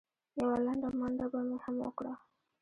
یوه 0.39 0.55
لنډه 0.65 0.89
منډه 0.99 1.25
به 1.31 1.39
مې 1.47 1.57
هم 1.65 1.75
وکړه. 1.85 2.13